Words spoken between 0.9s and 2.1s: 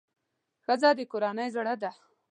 د کورنۍ زړه ده.